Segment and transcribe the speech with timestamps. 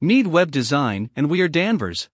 [0.00, 2.08] Need Web Design, and we are Danvers.